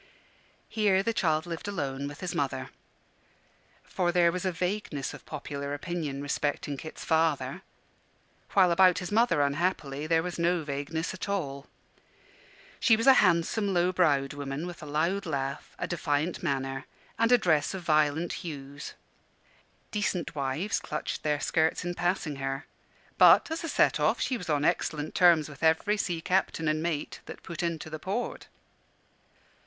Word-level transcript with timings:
Here 0.67 1.03
the 1.03 1.13
child 1.13 1.45
lived 1.45 1.67
alone 1.67 2.07
with 2.07 2.21
his 2.21 2.33
mother. 2.33 2.71
For 3.83 4.11
there 4.11 4.31
was 4.31 4.45
a 4.45 4.51
vagueness 4.51 5.13
of 5.13 5.27
popular 5.27 5.75
opinion 5.75 6.23
respecting 6.23 6.75
Kit's 6.75 7.05
father; 7.05 7.61
while 8.53 8.71
about 8.71 8.97
his 8.97 9.11
mother, 9.11 9.43
unhappily, 9.43 10.07
there 10.07 10.23
was 10.23 10.39
no 10.39 10.63
vagueness 10.63 11.13
at 11.13 11.29
all. 11.29 11.67
She 12.79 12.95
was 12.95 13.05
a 13.05 13.13
handsome, 13.21 13.75
low 13.75 13.91
browed 13.91 14.33
woman, 14.33 14.65
with 14.65 14.81
a 14.81 14.87
loud 14.87 15.27
laugh, 15.27 15.75
a 15.77 15.85
defiant 15.85 16.41
manner, 16.41 16.85
and 17.19 17.31
a 17.31 17.37
dress 17.37 17.75
of 17.75 17.83
violent 17.83 18.33
hues. 18.41 18.95
Decent 19.91 20.33
wives 20.33 20.79
clutched 20.79 21.21
their 21.21 21.39
skirts 21.39 21.85
in 21.85 21.93
passing 21.93 22.37
her: 22.37 22.65
but, 23.19 23.51
as 23.51 23.63
a 23.63 23.69
set 23.69 23.99
off, 23.99 24.19
she 24.19 24.35
was 24.35 24.49
on 24.49 24.65
excellent 24.65 25.13
terms 25.13 25.47
with 25.47 25.61
every 25.61 25.95
sea 25.95 26.21
captain 26.21 26.67
and 26.67 26.81
mate 26.81 27.19
that 27.27 27.43
put 27.43 27.61
into 27.61 27.87
the 27.87 27.99
port. 27.99 28.47